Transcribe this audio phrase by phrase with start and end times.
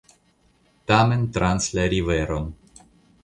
[0.91, 2.49] Tamen trans la riveron.